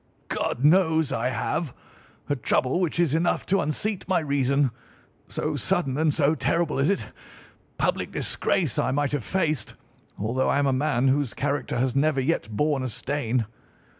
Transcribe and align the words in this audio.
"God 0.29 0.65
knows 0.65 1.11
I 1.11 1.29
have!—a 1.29 2.35
trouble 2.37 2.79
which 2.79 2.99
is 2.99 3.13
enough 3.13 3.45
to 3.45 3.61
unseat 3.61 4.07
my 4.07 4.19
reason, 4.19 4.71
so 5.27 5.55
sudden 5.55 5.95
and 5.95 6.11
so 6.11 6.33
terrible 6.33 6.79
is 6.79 6.89
it. 6.89 7.05
Public 7.77 8.11
disgrace 8.11 8.79
I 8.79 8.89
might 8.89 9.11
have 9.11 9.23
faced, 9.23 9.75
although 10.17 10.49
I 10.49 10.57
am 10.57 10.65
a 10.65 10.73
man 10.73 11.07
whose 11.07 11.35
character 11.35 11.77
has 11.77 11.95
never 11.95 12.19
yet 12.19 12.49
borne 12.49 12.81
a 12.81 12.89
stain. 12.89 13.45